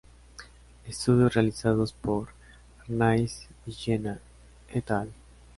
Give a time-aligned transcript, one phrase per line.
[0.87, 2.29] Estudios realizados por
[2.79, 4.19] Arnaiz Villena
[4.73, 5.11] et al.